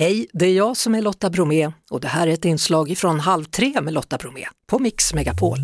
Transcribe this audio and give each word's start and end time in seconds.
Hej, 0.00 0.26
det 0.32 0.46
är 0.46 0.56
jag 0.56 0.76
som 0.76 0.94
är 0.94 1.02
Lotta 1.02 1.30
Bromé 1.30 1.72
och 1.90 2.00
det 2.00 2.08
här 2.08 2.26
är 2.26 2.32
ett 2.32 2.44
inslag 2.44 2.94
från 2.96 3.20
Halv 3.20 3.44
tre 3.44 3.80
med 3.80 3.92
Lotta 3.92 4.16
Bromé 4.16 4.46
på 4.66 4.78
Mix 4.78 5.14
Megapol. 5.14 5.58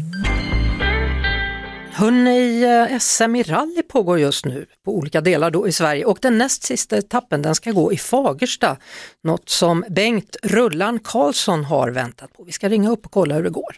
Hörrni, 1.92 2.62
eh, 2.64 2.98
SM 2.98 3.36
i 3.36 3.42
rally 3.42 3.82
pågår 3.82 4.18
just 4.18 4.44
nu 4.44 4.66
på 4.84 4.96
olika 4.96 5.20
delar 5.20 5.50
då 5.50 5.68
i 5.68 5.72
Sverige 5.72 6.04
och 6.04 6.18
den 6.22 6.38
näst 6.38 6.62
sista 6.62 6.96
etappen 6.96 7.42
den 7.42 7.54
ska 7.54 7.70
gå 7.70 7.92
i 7.92 7.96
Fagersta. 7.96 8.76
Något 9.22 9.48
som 9.48 9.84
Bengt 9.90 10.36
Rullan 10.42 10.98
Karlsson 10.98 11.64
har 11.64 11.90
väntat 11.90 12.32
på. 12.32 12.44
Vi 12.44 12.52
ska 12.52 12.68
ringa 12.68 12.90
upp 12.90 13.06
och 13.06 13.12
kolla 13.12 13.34
hur 13.34 13.42
det 13.42 13.50
går. 13.50 13.76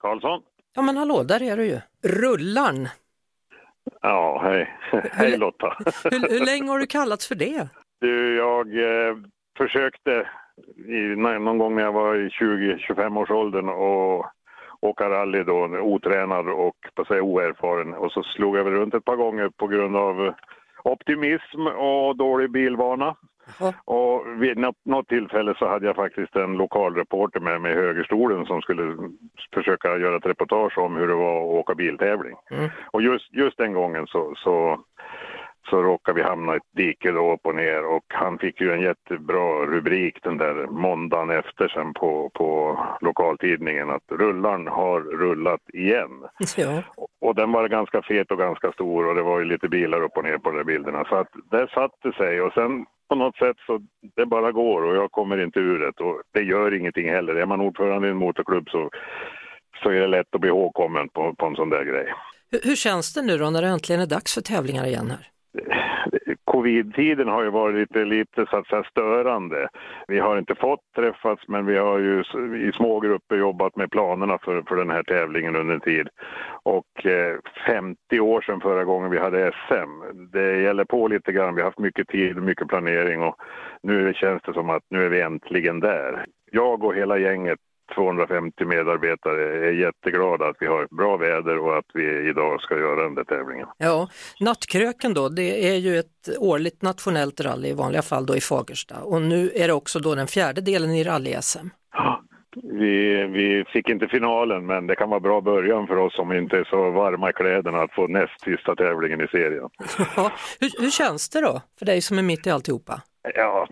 Karlsson? 0.00 0.42
Ja 0.74 0.82
men 0.82 0.96
hallå, 0.96 1.22
där 1.22 1.42
är 1.42 1.56
du 1.56 1.66
ju. 1.66 1.80
Rullan! 2.02 2.88
Ja, 4.04 4.40
hej. 4.42 4.68
hej 5.12 5.38
Lotta. 5.38 5.76
hur, 6.04 6.38
hur 6.38 6.46
länge 6.46 6.70
har 6.70 6.78
du 6.78 6.86
kallats 6.86 7.28
för 7.28 7.34
det? 7.34 7.68
Du, 8.00 8.36
jag 8.36 8.66
eh, 8.78 9.16
försökte 9.58 10.28
i, 10.88 11.16
någon 11.16 11.58
gång 11.58 11.74
när 11.74 11.82
jag 11.82 11.92
var 11.92 12.14
i 12.14 12.28
20-25 12.28 13.18
års 13.18 13.30
åldern 13.30 13.68
och 13.68 14.26
åka 14.80 15.10
rally 15.10 15.42
då, 15.42 15.64
otränad 15.64 16.48
och 16.48 16.76
på 16.94 17.04
sig 17.04 17.20
oerfaren. 17.20 17.94
Och 17.94 18.12
så 18.12 18.22
slog 18.22 18.56
jag 18.56 18.64
väl 18.64 18.72
runt 18.72 18.94
ett 18.94 19.04
par 19.04 19.16
gånger 19.16 19.50
på 19.56 19.66
grund 19.66 19.96
av 19.96 20.34
optimism 20.84 21.66
och 21.66 22.16
dålig 22.16 22.50
bilvana. 22.50 23.16
Aha. 23.60 23.72
Och 23.84 24.42
vid 24.42 24.58
något, 24.58 24.76
något, 24.84 25.08
tillfälle 25.08 25.54
så 25.58 25.68
hade 25.68 25.86
jag 25.86 25.96
faktiskt 25.96 26.36
en 26.36 26.52
lokalreporter 26.52 27.40
med 27.40 27.60
mig 27.60 27.72
i 27.72 27.74
högerstolen 27.74 28.46
som 28.46 28.60
skulle 28.60 28.96
försöka 29.54 29.98
göra 29.98 30.16
ett 30.16 30.26
reportage 30.26 30.78
om 30.78 30.96
hur 30.96 31.08
det 31.08 31.14
var 31.14 31.38
att 31.38 31.60
åka 31.60 31.74
biltävling. 31.74 32.36
Mm. 32.50 32.70
Och 32.90 33.02
just, 33.02 33.32
just 33.32 33.58
den 33.58 33.72
gången 33.72 34.06
så, 34.06 34.34
så 34.36 34.84
så 35.70 35.82
råkade 35.82 36.16
vi 36.16 36.22
hamna 36.22 36.54
i 36.54 36.56
ett 36.56 36.62
dike 36.72 37.10
då 37.10 37.32
upp 37.32 37.46
och 37.46 37.54
ner 37.54 37.84
och 37.84 38.04
han 38.08 38.38
fick 38.38 38.60
ju 38.60 38.72
en 38.72 38.80
jättebra 38.80 39.66
rubrik 39.66 40.18
den 40.22 40.38
där 40.38 40.66
måndagen 40.66 41.30
efter 41.30 41.68
sen 41.68 41.94
på, 41.94 42.30
på 42.34 42.78
lokaltidningen 43.00 43.90
att 43.90 44.02
rullaren 44.08 44.66
har 44.66 45.00
rullat 45.00 45.60
igen. 45.72 46.10
Ja. 46.56 46.82
Och, 47.24 47.34
den 47.34 47.52
var 47.52 47.68
ganska 47.68 48.02
fet 48.02 48.30
och 48.30 48.38
ganska 48.38 48.72
stor 48.72 49.06
och 49.06 49.14
det 49.14 49.22
var 49.22 49.38
ju 49.38 49.44
lite 49.44 49.68
bilar 49.68 50.02
upp 50.02 50.16
och 50.16 50.24
ner 50.24 50.38
på 50.38 50.50
de 50.50 50.56
där 50.56 50.64
bilderna 50.64 51.04
så 51.08 51.14
att 51.16 51.28
det 51.50 51.68
satte 51.74 52.12
sig 52.12 52.40
och 52.40 52.52
sen 52.52 52.86
på 53.08 53.14
något 53.14 53.36
sätt 53.36 53.56
så 53.66 53.80
det 54.16 54.26
bara 54.26 54.52
går 54.52 54.82
och 54.82 54.96
jag 54.96 55.12
kommer 55.12 55.44
inte 55.44 55.60
ur 55.60 55.78
det 55.78 56.04
och 56.04 56.22
det 56.32 56.42
gör 56.42 56.74
ingenting 56.74 57.10
heller. 57.10 57.34
Är 57.34 57.46
man 57.46 57.60
ordförande 57.60 58.08
i 58.08 58.10
en 58.10 58.16
motorklubb 58.16 58.68
så, 58.68 58.90
så 59.82 59.88
är 59.90 60.00
det 60.00 60.06
lätt 60.06 60.34
att 60.34 60.40
bli 60.40 60.50
ihågkommen 60.50 61.08
på, 61.08 61.34
på 61.34 61.46
en 61.46 61.56
sån 61.56 61.70
där 61.70 61.84
grej. 61.84 62.14
Hur, 62.50 62.60
hur 62.64 62.76
känns 62.76 63.14
det 63.14 63.22
nu 63.22 63.38
då 63.38 63.50
när 63.50 63.62
det 63.62 63.68
äntligen 63.68 64.02
är 64.02 64.06
dags 64.06 64.34
för 64.34 64.40
tävlingar 64.40 64.86
igen 64.86 65.10
här? 65.10 65.33
Covid-tiden 66.64 67.28
har 67.28 67.44
ju 67.44 67.50
varit 67.50 67.74
lite, 67.76 68.04
lite 68.04 68.46
så 68.50 68.56
att 68.56 68.66
säga, 68.66 68.84
störande. 68.84 69.68
Vi 70.08 70.18
har 70.18 70.38
inte 70.38 70.54
fått 70.54 70.80
träffas, 70.96 71.38
men 71.48 71.66
vi 71.66 71.76
har 71.78 71.98
ju 71.98 72.20
i 72.68 72.72
små 72.72 73.00
grupper 73.00 73.36
jobbat 73.36 73.76
med 73.76 73.90
planerna 73.90 74.38
för, 74.38 74.62
för 74.62 74.76
den 74.76 74.90
här 74.90 75.02
tävlingen 75.02 75.56
under 75.56 75.74
en 75.74 75.80
tid. 75.80 76.08
Och 76.62 77.06
eh, 77.06 77.36
50 77.66 78.20
år 78.20 78.40
sedan 78.40 78.60
förra 78.60 78.84
gången 78.84 79.10
vi 79.10 79.18
hade 79.18 79.52
SM. 79.52 80.22
Det 80.32 80.60
gäller 80.60 80.84
på 80.84 81.08
lite 81.08 81.32
grann. 81.32 81.54
Vi 81.54 81.60
har 81.60 81.68
haft 81.68 81.78
mycket 81.78 82.08
tid 82.08 82.36
och 82.36 82.42
mycket 82.42 82.68
planering 82.68 83.22
och 83.22 83.36
nu 83.82 84.14
känns 84.14 84.42
det 84.42 84.52
som 84.52 84.70
att 84.70 84.82
nu 84.90 85.04
är 85.04 85.08
vi 85.08 85.20
äntligen 85.20 85.80
där. 85.80 86.26
Jag 86.50 86.84
och 86.84 86.94
hela 86.94 87.18
gänget 87.18 87.58
250 87.94 88.64
medarbetare 88.64 89.66
är 89.68 89.72
jätteglada 89.72 90.46
att 90.46 90.56
vi 90.60 90.66
har 90.66 90.88
bra 90.96 91.16
väder 91.16 91.58
och 91.58 91.78
att 91.78 91.84
vi 91.94 92.28
idag 92.28 92.60
ska 92.60 92.78
göra 92.78 93.02
den 93.02 93.14
där 93.14 93.24
tävlingen. 93.24 93.68
Ja, 93.78 94.08
Nattkröken 94.40 95.14
då, 95.14 95.28
det 95.28 95.68
är 95.68 95.76
ju 95.76 95.98
ett 95.98 96.28
årligt 96.38 96.82
nationellt 96.82 97.40
rally 97.40 97.68
i 97.68 97.72
vanliga 97.72 98.02
fall 98.02 98.26
då 98.26 98.36
i 98.36 98.40
Fagersta 98.40 99.00
och 99.00 99.22
nu 99.22 99.50
är 99.54 99.68
det 99.68 99.74
också 99.74 99.98
då 99.98 100.14
den 100.14 100.26
fjärde 100.26 100.60
delen 100.60 100.90
i 100.90 101.04
rally-SM. 101.04 101.70
Ja, 101.92 102.22
vi, 102.62 103.26
vi 103.26 103.64
fick 103.72 103.88
inte 103.88 104.08
finalen 104.08 104.66
men 104.66 104.86
det 104.86 104.96
kan 104.96 105.10
vara 105.10 105.20
bra 105.20 105.40
början 105.40 105.86
för 105.86 105.96
oss 105.96 106.16
som 106.16 106.32
inte 106.32 106.56
är 106.56 106.64
så 106.64 106.90
varma 106.90 107.30
i 107.30 107.32
kläderna 107.32 107.82
att 107.82 107.92
få 107.92 108.06
näst 108.06 108.40
sista 108.40 108.76
tävlingen 108.76 109.20
i 109.20 109.26
serien. 109.26 109.68
Ja, 110.16 110.32
hur, 110.60 110.82
hur 110.82 110.90
känns 110.90 111.28
det 111.28 111.40
då 111.40 111.60
för 111.78 111.86
dig 111.86 112.02
som 112.02 112.18
är 112.18 112.22
mitt 112.22 112.46
i 112.46 112.50
alltihopa? 112.50 113.02
Ja, 113.34 113.66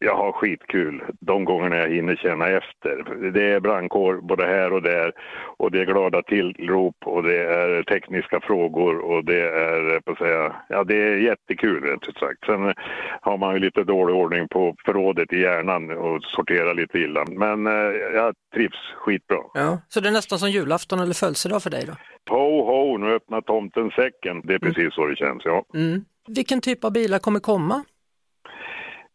jag 0.00 0.14
har 0.16 0.32
skitkul 0.32 1.02
de 1.20 1.44
gångerna 1.44 1.76
jag 1.76 1.88
hinner 1.88 2.16
känna 2.16 2.48
efter. 2.48 3.04
Det 3.32 3.44
är 3.52 3.60
brandkår 3.60 4.20
både 4.20 4.46
här 4.46 4.72
och 4.72 4.82
där 4.82 5.12
och 5.56 5.70
det 5.70 5.80
är 5.80 5.84
glada 5.84 6.22
tillrop 6.22 6.96
och 7.04 7.22
det 7.22 7.38
är 7.38 7.82
tekniska 7.82 8.40
frågor 8.40 8.98
och 8.98 9.24
det 9.24 9.40
är, 9.40 10.00
på 10.00 10.12
att 10.12 10.18
säga, 10.18 10.56
ja 10.68 10.84
det 10.84 10.94
är 10.94 11.16
jättekul 11.16 11.82
rätt 11.84 12.08
ut 12.08 12.18
sagt. 12.18 12.44
Sen 12.46 12.74
har 13.20 13.36
man 13.36 13.54
ju 13.54 13.60
lite 13.60 13.84
dålig 13.84 14.16
ordning 14.16 14.48
på 14.48 14.74
förrådet 14.84 15.32
i 15.32 15.40
hjärnan 15.40 15.90
och 15.90 16.22
sorterar 16.22 16.74
lite 16.74 16.98
illa. 16.98 17.24
Men 17.28 17.66
eh, 17.66 17.72
jag 18.14 18.34
trivs 18.54 18.94
skitbra. 18.96 19.38
Ja, 19.54 19.80
så 19.88 20.00
det 20.00 20.08
är 20.08 20.12
nästan 20.12 20.38
som 20.38 20.50
julafton 20.50 21.00
eller 21.00 21.14
födelsedag 21.14 21.62
för 21.62 21.70
dig 21.70 21.84
då? 21.86 21.92
Ho, 22.34 22.62
ho, 22.62 22.98
nu 22.98 23.14
öppnar 23.14 23.40
tomten 23.40 23.90
säcken. 23.90 24.40
Det 24.44 24.54
är 24.54 24.58
precis 24.58 24.78
mm. 24.78 24.90
så 24.90 25.06
det 25.06 25.16
känns, 25.16 25.42
ja. 25.44 25.64
Mm. 25.74 26.04
Vilken 26.28 26.60
typ 26.60 26.84
av 26.84 26.92
bilar 26.92 27.18
kommer 27.18 27.40
komma? 27.40 27.84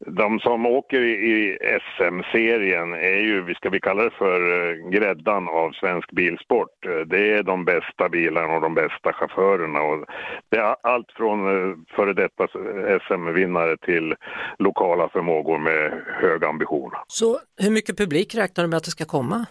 De 0.05 0.39
som 0.39 0.65
åker 0.65 1.01
i 1.01 1.57
SM-serien 1.97 2.93
är 2.93 3.19
ju, 3.19 3.53
ska 3.55 3.69
vi 3.69 3.79
kalla 3.79 4.03
det 4.03 4.11
för 4.17 4.39
eh, 4.39 4.89
gräddan 4.89 5.47
av 5.47 5.71
svensk 5.71 6.11
bilsport. 6.11 6.85
Eh, 6.85 7.07
det 7.07 7.33
är 7.33 7.43
de 7.43 7.65
bästa 7.65 8.09
bilarna 8.09 8.55
och 8.55 8.61
de 8.61 8.73
bästa 8.73 9.13
chaufförerna. 9.13 9.81
Och 9.81 10.05
det 10.49 10.57
är 10.57 10.75
allt 10.83 11.11
från 11.17 11.39
eh, 11.39 11.77
före 11.95 12.13
detta 12.13 12.47
SM-vinnare 13.07 13.77
till 13.77 14.15
lokala 14.59 15.09
förmågor 15.09 15.57
med 15.57 16.03
hög 16.21 16.45
ambition. 16.45 16.91
Så 17.07 17.39
hur 17.57 17.71
mycket 17.71 17.97
publik 17.97 18.35
räknar 18.35 18.63
du 18.63 18.69
med 18.69 18.77
att 18.77 18.83
det 18.83 18.91
ska 18.91 19.05
komma? 19.05 19.45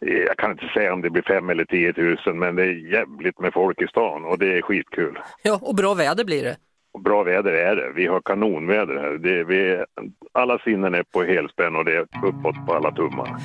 Jag 0.00 0.36
kan 0.36 0.50
inte 0.50 0.70
säga 0.74 0.92
om 0.92 1.02
det 1.02 1.10
blir 1.10 1.22
fem 1.22 1.50
eller 1.50 1.64
tio 1.64 1.92
tusen 1.92 2.38
men 2.38 2.56
det 2.56 2.62
är 2.62 2.92
jävligt 2.92 3.38
med 3.38 3.52
folk 3.52 3.82
i 3.82 3.86
stan 3.86 4.24
och 4.24 4.38
det 4.38 4.58
är 4.58 4.62
skitkul. 4.62 5.18
Ja, 5.42 5.60
och 5.62 5.74
bra 5.74 5.94
väder 5.94 6.24
blir 6.24 6.44
det. 6.44 6.56
Och 6.92 7.02
bra 7.02 7.22
väder 7.22 7.52
är 7.52 7.76
det. 7.76 7.92
Vi 7.96 8.06
har 8.06 8.20
kanonväder 8.20 8.96
här. 8.96 9.18
Det, 9.18 9.44
vi, 9.44 9.84
alla 10.32 10.58
sinnen 10.58 10.94
är 10.94 11.02
på 11.02 11.22
helspänn 11.22 11.76
och 11.76 11.84
det 11.84 11.96
är 11.96 12.00
uppåt 12.00 12.66
på 12.66 12.74
alla 12.74 12.90
tummar. 12.90 13.36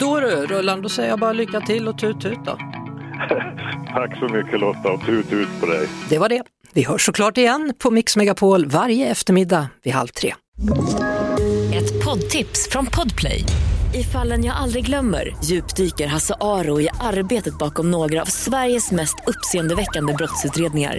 Då 0.00 0.20
du, 0.20 0.26
Rullan, 0.26 0.82
då 0.82 0.88
säger 0.88 1.08
jag 1.08 1.18
bara 1.18 1.32
lycka 1.32 1.60
till 1.60 1.88
och 1.88 1.98
tut 1.98 2.20
tut 2.20 2.38
då. 2.44 2.52
Tack 3.94 4.18
så 4.18 4.28
mycket 4.28 4.60
Lotta 4.60 4.92
och 4.92 5.00
tut 5.06 5.28
tut 5.30 5.48
på 5.60 5.66
dig. 5.66 5.88
Det 6.08 6.18
var 6.18 6.28
det. 6.28 6.42
Vi 6.74 6.82
hörs 6.84 7.06
såklart 7.06 7.38
igen 7.38 7.74
på 7.78 7.90
Mix 7.90 8.16
Megapol 8.16 8.66
varje 8.66 9.10
eftermiddag 9.10 9.68
vid 9.82 9.92
halv 9.94 10.08
tre. 10.08 10.34
Ett 11.74 12.04
poddtips 12.04 12.68
från 12.70 12.86
Podplay. 12.86 13.44
I 13.94 14.02
fallen 14.02 14.44
jag 14.44 14.56
aldrig 14.56 14.86
glömmer 14.86 15.36
djupdyker 15.44 16.06
Hasse 16.06 16.34
Aro 16.40 16.80
i 16.80 16.88
arbetet 17.00 17.58
bakom 17.58 17.90
några 17.90 18.22
av 18.22 18.26
Sveriges 18.26 18.92
mest 18.92 19.16
uppseendeväckande 19.26 20.12
brottsutredningar 20.12 20.98